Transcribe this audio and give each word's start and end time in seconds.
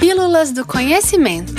Pílulas 0.00 0.50
do 0.50 0.66
Conhecimento. 0.66 1.52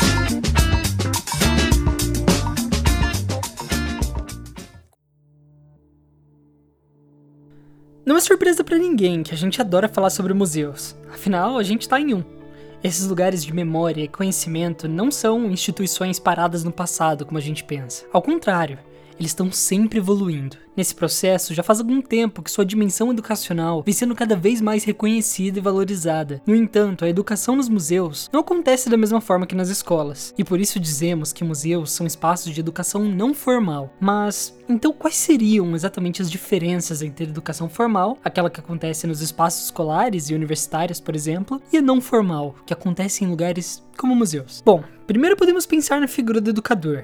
Não 8.04 8.18
é 8.18 8.20
surpresa 8.20 8.64
para 8.64 8.80
ninguém 8.80 9.22
que 9.22 9.32
a 9.32 9.38
gente 9.38 9.62
adora 9.62 9.88
falar 9.88 10.10
sobre 10.10 10.34
museus. 10.34 10.96
Afinal, 11.14 11.60
a 11.60 11.62
gente 11.62 11.88
tá 11.88 12.00
em 12.00 12.16
um. 12.16 12.24
Esses 12.84 13.06
lugares 13.06 13.46
de 13.46 13.54
memória 13.54 14.02
e 14.02 14.08
conhecimento 14.08 14.88
não 14.88 15.12
são 15.12 15.46
instituições 15.46 16.18
paradas 16.18 16.64
no 16.64 16.72
passado 16.72 17.28
como 17.28 17.38
a 17.38 17.42
gente 17.42 17.64
pensa. 17.64 18.08
Ao 18.12 18.24
contrário, 18.24 18.80
eles 19.22 19.32
estão 19.32 19.52
sempre 19.52 20.00
evoluindo. 20.00 20.58
Nesse 20.76 20.96
processo, 20.96 21.54
já 21.54 21.62
faz 21.62 21.80
algum 21.80 22.02
tempo 22.02 22.42
que 22.42 22.50
sua 22.50 22.66
dimensão 22.66 23.12
educacional 23.12 23.84
vem 23.84 23.94
sendo 23.94 24.16
cada 24.16 24.36
vez 24.36 24.62
mais 24.62 24.84
reconhecida 24.84 25.60
e 25.60 25.62
valorizada. 25.62 26.42
No 26.46 26.56
entanto, 26.56 27.06
a 27.06 27.10
educação 27.10 27.56
nos 27.56 27.70
museus 27.70 28.30
não 28.34 28.40
acontece 28.40 28.90
da 28.90 28.98
mesma 28.98 29.22
forma 29.22 29.46
que 29.46 29.56
nas 29.56 29.70
escolas, 29.70 30.34
e 30.38 30.44
por 30.44 30.60
isso 30.60 30.80
dizemos 30.80 31.32
que 31.32 31.44
museus 31.44 31.92
são 31.92 32.08
espaços 32.08 32.54
de 32.54 32.60
educação 32.60 33.04
não 33.04 33.34
formal. 33.34 33.94
Mas, 34.00 34.58
então 34.68 34.94
quais 34.94 35.18
seriam 35.18 35.76
exatamente 35.76 36.22
as 36.22 36.32
diferenças 36.32 37.02
entre 37.02 37.26
a 37.26 37.30
educação 37.30 37.70
formal, 37.70 38.18
aquela 38.24 38.50
que 38.50 38.60
acontece 38.60 39.06
nos 39.06 39.22
espaços 39.22 39.66
escolares 39.66 40.30
e 40.30 40.36
universitários, 40.36 41.00
por 41.00 41.16
exemplo, 41.16 41.62
e 41.72 41.78
a 41.78 41.82
não 41.82 42.02
formal, 42.02 42.56
que 42.66 42.74
acontece 42.74 43.24
em 43.24 43.28
lugares 43.28 43.84
como 43.98 44.16
museus? 44.16 44.64
Bom, 44.66 44.84
primeiro 45.06 45.38
podemos 45.38 45.66
pensar 45.66 46.00
na 46.00 46.08
figura 46.08 46.42
do 46.42 46.50
educador. 46.50 47.04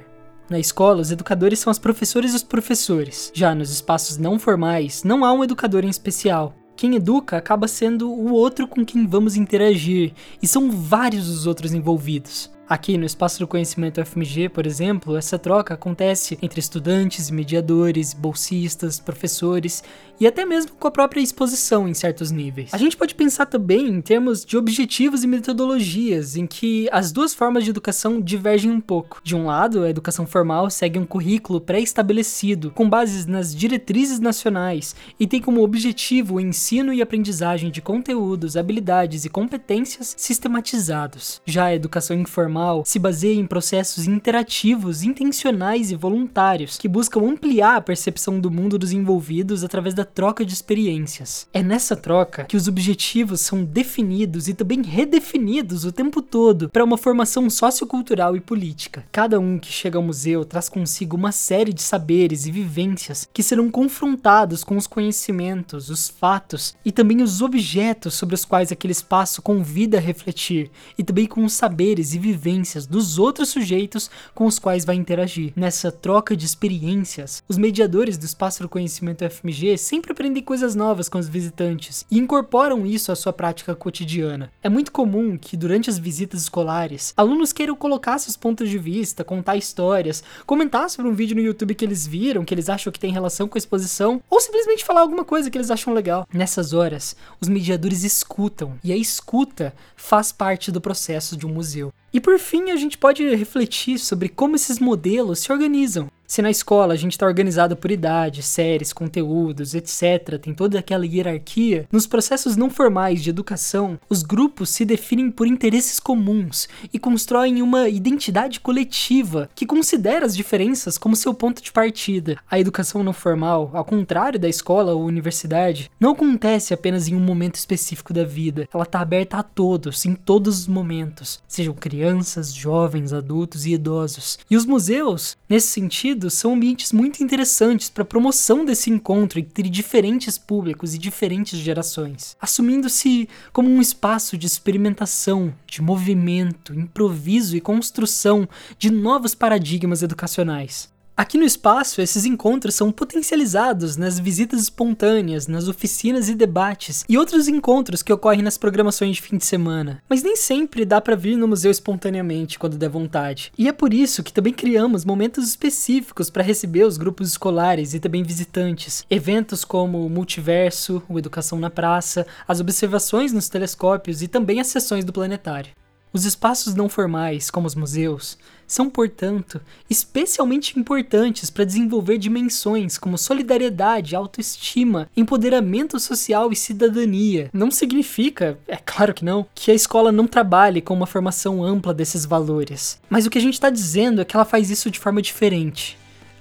Na 0.49 0.57
escola, 0.57 1.01
os 1.01 1.11
educadores 1.11 1.59
são 1.59 1.69
as 1.69 1.77
professoras 1.77 2.31
e 2.31 2.35
os 2.37 2.43
professores. 2.43 3.31
Já 3.33 3.53
nos 3.53 3.69
espaços 3.69 4.17
não 4.17 4.39
formais, 4.39 5.03
não 5.03 5.25
há 5.25 5.33
um 5.33 5.43
educador 5.43 5.83
em 5.83 5.89
especial. 5.89 6.55
Quem 6.77 6.95
educa 6.95 7.35
acaba 7.35 7.67
sendo 7.67 8.09
o 8.09 8.31
outro 8.31 8.67
com 8.67 8.85
quem 8.85 9.05
vamos 9.05 9.35
interagir, 9.35 10.13
e 10.41 10.47
são 10.47 10.71
vários 10.71 11.27
os 11.27 11.45
outros 11.45 11.73
envolvidos. 11.73 12.49
Aqui 12.69 12.97
no 12.97 13.05
Espaço 13.05 13.39
do 13.39 13.47
Conhecimento 13.47 14.03
FMG, 14.03 14.49
por 14.49 14.67
exemplo, 14.67 15.15
essa 15.15 15.39
troca 15.39 15.73
acontece 15.73 16.37
entre 16.41 16.59
estudantes, 16.59 17.31
mediadores, 17.31 18.13
bolsistas, 18.13 18.99
professores 18.99 19.81
e 20.19 20.27
até 20.27 20.43
mesmo 20.43 20.73
com 20.73 20.85
a 20.85 20.91
própria 20.91 21.21
exposição 21.21 21.87
em 21.87 21.93
certos 21.93 22.29
níveis. 22.29 22.73
A 22.73 22.77
gente 22.77 22.97
pode 22.97 23.15
pensar 23.15 23.45
também 23.45 23.87
em 23.87 24.01
termos 24.01 24.43
de 24.43 24.57
objetivos 24.57 25.23
e 25.23 25.27
metodologias, 25.27 26.35
em 26.35 26.45
que 26.45 26.89
as 26.91 27.13
duas 27.13 27.33
formas 27.33 27.63
de 27.63 27.69
educação 27.69 28.19
divergem 28.19 28.69
um 28.69 28.81
pouco. 28.81 29.21
De 29.23 29.33
um 29.33 29.45
lado, 29.45 29.83
a 29.83 29.89
educação 29.89 30.27
formal 30.27 30.69
segue 30.69 30.99
um 30.99 31.05
currículo 31.05 31.61
pré-estabelecido, 31.61 32.71
com 32.71 32.89
bases 32.89 33.25
nas 33.25 33.55
diretrizes 33.55 34.19
nacionais, 34.19 34.93
e 35.17 35.25
tem 35.25 35.39
como 35.39 35.63
objetivo 35.63 36.35
o 36.35 36.41
ensino 36.41 36.91
e 36.91 37.01
aprendizagem 37.01 37.71
de 37.71 37.81
conteúdos, 37.81 38.57
habilidades 38.57 39.23
e 39.23 39.29
competências 39.29 40.13
sistematizados. 40.17 41.41
Já 41.45 41.65
a 41.65 41.75
educação 41.75 42.17
informal 42.17 42.56
formal 42.57 42.83
se 42.85 42.97
baseia 42.97 43.39
em 43.39 43.45
processos 43.45 44.07
interativos, 44.07 45.03
intencionais 45.03 45.91
e 45.91 45.95
voluntários 45.95 46.77
que 46.77 46.87
buscam 46.87 47.21
ampliar 47.21 47.77
a 47.77 47.81
percepção 47.81 48.39
do 48.39 48.49
mundo 48.49 48.79
dos 48.79 48.91
envolvidos 48.91 49.63
através 49.63 49.93
da 49.93 50.03
troca 50.03 50.43
de 50.43 50.53
experiências. 50.53 51.47
É 51.53 51.61
nessa 51.61 51.95
troca 51.95 52.45
que 52.45 52.57
os 52.57 52.67
objetivos 52.67 53.41
são 53.41 53.63
definidos 53.63 54.47
e 54.47 54.53
também 54.53 54.81
redefinidos 54.81 55.85
o 55.85 55.91
tempo 55.91 56.21
todo 56.21 56.69
para 56.69 56.83
uma 56.83 56.97
formação 56.97 57.49
sociocultural 57.49 58.35
e 58.35 58.41
política. 58.41 59.05
Cada 59.11 59.39
um 59.39 59.59
que 59.59 59.71
chega 59.71 59.97
ao 59.97 60.03
museu 60.03 60.43
traz 60.43 60.67
consigo 60.67 61.15
uma 61.15 61.31
série 61.31 61.73
de 61.73 61.81
saberes 61.81 62.45
e 62.45 62.51
vivências 62.51 63.27
que 63.31 63.43
serão 63.43 63.69
confrontados 63.69 64.63
com 64.63 64.77
os 64.77 64.87
conhecimentos, 64.87 65.89
os 65.89 66.09
fatos 66.09 66.75
e 66.83 66.91
também 66.91 67.21
os 67.21 67.41
objetos 67.41 68.15
sobre 68.15 68.35
os 68.35 68.45
quais 68.45 68.71
aquele 68.71 68.93
espaço 68.93 69.41
convida 69.41 69.97
a 69.97 70.01
refletir, 70.01 70.71
e 70.97 71.03
também 71.03 71.25
com 71.25 71.43
os 71.43 71.53
saberes 71.53 72.13
e 72.13 72.19
vivências 72.19 72.46
vivências 72.47 72.87
dos 72.87 73.19
outros 73.19 73.49
sujeitos 73.49 74.09
com 74.33 74.45
os 74.45 74.57
quais 74.57 74.85
vai 74.85 74.95
interagir. 74.95 75.51
Nessa 75.53 75.91
troca 75.91 76.35
de 76.35 76.45
experiências, 76.45 77.43
os 77.47 77.57
mediadores 77.57 78.17
do 78.17 78.25
espaço 78.25 78.63
do 78.63 78.69
conhecimento 78.69 79.29
FMG 79.29 79.77
sempre 79.77 80.13
aprendem 80.13 80.41
coisas 80.41 80.73
novas 80.73 81.09
com 81.09 81.17
os 81.17 81.27
visitantes 81.27 82.05
e 82.09 82.17
incorporam 82.17 82.85
isso 82.85 83.11
à 83.11 83.15
sua 83.17 83.33
prática 83.33 83.75
cotidiana. 83.75 84.49
É 84.63 84.69
muito 84.69 84.93
comum 84.93 85.37
que 85.37 85.57
durante 85.57 85.89
as 85.89 85.99
visitas 85.99 86.43
escolares, 86.43 87.13
alunos 87.17 87.51
queiram 87.51 87.75
colocar 87.75 88.17
seus 88.17 88.37
pontos 88.37 88.69
de 88.69 88.77
vista, 88.77 89.25
contar 89.25 89.57
histórias, 89.57 90.23
comentar 90.45 90.89
sobre 90.89 91.11
um 91.11 91.15
vídeo 91.15 91.35
no 91.35 91.41
YouTube 91.41 91.75
que 91.75 91.83
eles 91.83 92.07
viram, 92.07 92.45
que 92.45 92.53
eles 92.53 92.69
acham 92.69 92.93
que 92.93 92.99
tem 92.99 93.11
relação 93.11 93.49
com 93.49 93.57
a 93.57 93.59
exposição, 93.59 94.21
ou 94.29 94.39
simplesmente 94.39 94.85
falar 94.85 95.01
alguma 95.01 95.25
coisa 95.25 95.51
que 95.51 95.57
eles 95.57 95.71
acham 95.71 95.93
legal. 95.93 96.25
Nessas 96.33 96.71
horas, 96.71 97.15
os 97.41 97.49
mediadores 97.49 98.03
escutam, 98.03 98.75
e 98.83 98.93
a 98.93 98.97
escuta 98.97 99.73
faz 99.97 100.31
parte 100.31 100.71
do 100.71 100.79
processo 100.79 101.35
de 101.35 101.45
um 101.45 101.49
museu. 101.49 101.91
E 102.17 102.19
por 102.19 102.39
fim, 102.39 102.71
a 102.71 102.75
gente 102.75 102.97
pode 102.97 103.35
refletir 103.35 103.99
sobre 103.99 104.27
como 104.27 104.55
esses 104.55 104.79
modelos 104.79 105.37
se 105.37 105.51
organizam. 105.51 106.09
Se 106.27 106.41
na 106.41 106.51
escola 106.51 106.93
a 106.93 106.97
gente 106.97 107.13
está 107.13 107.25
organizado 107.25 107.77
por 107.77 107.89
idade, 107.89 108.43
séries, 108.43 108.91
conteúdos, 108.91 109.73
etc., 109.73 110.37
tem 110.41 110.53
toda 110.53 110.77
aquela 110.77 111.05
hierarquia, 111.05 111.87
nos 111.89 112.05
processos 112.05 112.57
não 112.57 112.69
formais 112.69 113.23
de 113.23 113.29
educação, 113.29 113.97
os 114.09 114.23
grupos 114.23 114.69
se 114.71 114.83
definem 114.83 115.31
por 115.31 115.47
interesses 115.47 116.01
comuns 116.01 116.67
e 116.91 116.99
constroem 116.99 117.61
uma 117.61 117.87
identidade 117.87 118.59
coletiva 118.59 119.49
que 119.55 119.65
considera 119.65 120.25
as 120.25 120.35
diferenças 120.35 120.97
como 120.97 121.15
seu 121.15 121.33
ponto 121.33 121.63
de 121.63 121.71
partida. 121.71 122.37
A 122.51 122.59
educação 122.59 123.01
não 123.03 123.13
formal, 123.13 123.71
ao 123.73 123.85
contrário 123.85 124.37
da 124.37 124.49
escola 124.49 124.93
ou 124.93 125.05
universidade, 125.05 125.89
não 125.97 126.11
acontece 126.11 126.73
apenas 126.73 127.07
em 127.07 127.15
um 127.15 127.21
momento 127.21 127.55
específico 127.55 128.11
da 128.11 128.25
vida, 128.25 128.67
ela 128.73 128.83
está 128.83 128.99
aberta 128.99 129.37
a 129.37 129.43
todos, 129.43 130.05
em 130.05 130.13
todos 130.13 130.59
os 130.59 130.67
momentos, 130.67 131.41
sejam 131.47 131.73
crianças, 131.73 132.53
jovens, 132.53 133.13
adultos 133.13 133.65
e 133.65 133.71
idosos. 133.71 134.37
E 134.49 134.57
os 134.57 134.65
museus, 134.65 135.37
nesse 135.47 135.67
sentido, 135.67 136.16
são 136.33 136.53
ambientes 136.53 136.91
muito 136.91 137.23
interessantes 137.23 137.89
para 137.89 138.03
promoção 138.03 138.65
desse 138.65 138.89
encontro 138.89 139.39
entre 139.39 139.69
diferentes 139.69 140.37
públicos 140.37 140.95
e 140.95 140.97
diferentes 140.97 141.59
gerações, 141.59 142.35
assumindo-se 142.41 143.29
como 143.53 143.69
um 143.69 143.79
espaço 143.79 144.37
de 144.37 144.47
experimentação, 144.47 145.53
de 145.67 145.81
movimento, 145.81 146.73
improviso 146.73 147.55
e 147.55 147.61
construção 147.61 148.49
de 148.77 148.89
novos 148.89 149.35
paradigmas 149.35 150.01
educacionais. 150.01 150.96
Aqui 151.17 151.35
no 151.35 151.45
espaço, 151.45 151.99
esses 151.99 152.25
encontros 152.25 152.75
são 152.75 152.91
potencializados 152.91 153.97
nas 153.97 154.19
visitas 154.19 154.61
espontâneas, 154.61 155.47
nas 155.47 155.67
oficinas 155.67 156.29
e 156.29 156.35
debates 156.35 157.03
e 157.09 157.17
outros 157.17 157.47
encontros 157.47 158.03
que 158.03 158.13
ocorrem 158.13 158.43
nas 158.43 158.55
programações 158.55 159.15
de 159.15 159.23
fim 159.23 159.35
de 159.35 159.43
semana. 159.43 159.99
Mas 160.07 160.21
nem 160.21 160.35
sempre 160.35 160.85
dá 160.85 161.01
para 161.01 161.15
vir 161.15 161.35
no 161.35 161.47
museu 161.47 161.71
espontaneamente 161.71 162.59
quando 162.59 162.77
der 162.77 162.89
vontade. 162.89 163.51
E 163.57 163.67
é 163.67 163.73
por 163.73 163.95
isso 163.95 164.21
que 164.21 164.31
também 164.31 164.53
criamos 164.53 165.03
momentos 165.03 165.49
específicos 165.49 166.29
para 166.29 166.43
receber 166.43 166.83
os 166.83 166.97
grupos 166.97 167.29
escolares 167.29 167.95
e 167.95 167.99
também 167.99 168.21
visitantes. 168.21 169.03
Eventos 169.09 169.65
como 169.65 170.05
o 170.05 170.09
Multiverso, 170.11 171.01
o 171.09 171.17
Educação 171.17 171.57
na 171.57 171.71
Praça, 171.71 172.27
as 172.47 172.59
observações 172.59 173.33
nos 173.33 173.49
telescópios 173.49 174.21
e 174.21 174.27
também 174.27 174.59
as 174.59 174.67
sessões 174.67 175.03
do 175.03 175.11
planetário. 175.11 175.71
Os 176.13 176.25
espaços 176.25 176.73
não 176.73 176.87
formais, 176.87 177.49
como 177.49 177.67
os 177.67 177.75
museus, 177.75 178.37
são, 178.65 178.89
portanto, 178.89 179.61
especialmente 179.89 180.77
importantes 180.77 181.49
para 181.49 181.63
desenvolver 181.63 182.17
dimensões 182.17 182.97
como 182.97 183.17
solidariedade, 183.17 184.15
autoestima, 184.15 185.09
empoderamento 185.15 185.99
social 185.99 186.51
e 186.51 186.55
cidadania. 186.55 187.49
Não 187.53 187.71
significa, 187.71 188.57
é 188.67 188.77
claro 188.77 189.13
que 189.13 189.23
não, 189.23 189.45
que 189.55 189.71
a 189.71 189.73
escola 189.73 190.11
não 190.11 190.27
trabalhe 190.27 190.81
com 190.81 190.93
uma 190.93 191.07
formação 191.07 191.63
ampla 191.63 191.93
desses 191.93 192.25
valores. 192.25 192.99
Mas 193.09 193.25
o 193.25 193.29
que 193.29 193.37
a 193.37 193.41
gente 193.41 193.53
está 193.53 193.69
dizendo 193.69 194.21
é 194.21 194.25
que 194.25 194.35
ela 194.35 194.45
faz 194.45 194.69
isso 194.69 194.91
de 194.91 194.99
forma 194.99 195.21
diferente. 195.21 195.97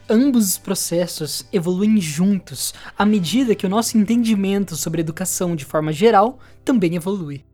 Ambos 0.08 0.50
os 0.50 0.58
processos 0.58 1.44
evoluem 1.52 2.00
juntos 2.00 2.72
à 2.96 3.04
medida 3.04 3.56
que 3.56 3.66
o 3.66 3.68
nosso 3.68 3.98
entendimento 3.98 4.76
sobre 4.76 5.00
educação 5.00 5.56
de 5.56 5.64
forma 5.64 5.92
geral 5.92 6.38
também 6.64 6.94
evolui. 6.94 7.44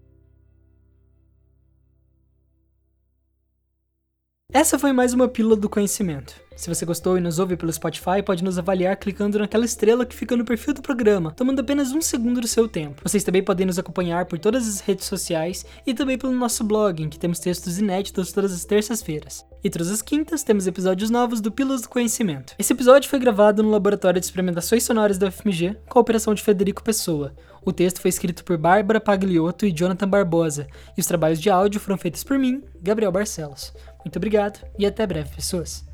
Essa 4.55 4.79
foi 4.79 4.93
mais 4.93 5.15
uma 5.15 5.29
pílula 5.29 5.57
do 5.57 5.67
conhecimento. 5.67 6.35
Se 6.55 6.69
você 6.69 6.85
gostou 6.85 7.17
e 7.17 7.23
nos 7.23 7.39
ouve 7.39 7.57
pelo 7.57 7.73
Spotify, 7.73 8.23
pode 8.23 8.45
nos 8.45 8.59
avaliar 8.59 8.95
clicando 8.99 9.39
naquela 9.39 9.65
estrela 9.65 10.05
que 10.05 10.15
fica 10.15 10.37
no 10.37 10.45
perfil 10.45 10.75
do 10.75 10.83
programa, 10.83 11.33
tomando 11.33 11.61
apenas 11.61 11.91
um 11.93 12.03
segundo 12.03 12.39
do 12.39 12.47
seu 12.47 12.69
tempo. 12.69 13.01
Vocês 13.03 13.25
também 13.25 13.43
podem 13.43 13.65
nos 13.65 13.79
acompanhar 13.79 14.27
por 14.27 14.39
todas 14.39 14.69
as 14.69 14.81
redes 14.81 15.07
sociais 15.07 15.65
e 15.87 15.95
também 15.95 16.19
pelo 16.19 16.35
nosso 16.35 16.63
blog, 16.65 17.03
em 17.03 17.09
que 17.09 17.19
temos 17.19 17.39
textos 17.39 17.79
inéditos 17.79 18.31
todas 18.31 18.53
as 18.53 18.67
terças-feiras. 18.67 19.43
E 19.65 19.71
todas 19.71 19.91
as 19.91 20.03
quintas 20.03 20.43
temos 20.43 20.67
episódios 20.67 21.09
novos 21.09 21.41
do 21.41 21.51
Pílulas 21.51 21.81
do 21.81 21.89
Conhecimento. 21.89 22.55
Esse 22.59 22.75
episódio 22.75 23.09
foi 23.09 23.19
gravado 23.19 23.63
no 23.63 23.71
Laboratório 23.71 24.21
de 24.21 24.27
Experimentações 24.27 24.83
Sonoras 24.83 25.17
da 25.17 25.29
UFMG, 25.29 25.79
com 25.89 25.99
a 25.99 26.03
operação 26.03 26.35
de 26.35 26.43
Federico 26.43 26.83
Pessoa. 26.83 27.33
O 27.65 27.73
texto 27.73 28.01
foi 28.01 28.09
escrito 28.09 28.45
por 28.45 28.59
Bárbara 28.59 29.01
Pagliotto 29.01 29.65
e 29.65 29.73
Jonathan 29.73 30.09
Barbosa, 30.09 30.67
e 30.97 31.01
os 31.01 31.07
trabalhos 31.07 31.41
de 31.41 31.49
áudio 31.49 31.81
foram 31.81 31.97
feitos 31.97 32.25
por 32.25 32.37
mim, 32.37 32.61
Gabriel 32.83 33.13
Barcelos. 33.13 33.73
Muito 34.05 34.17
obrigado 34.17 34.65
e 34.79 34.87
até 34.87 35.07
breve, 35.07 35.35
pessoas. 35.35 35.85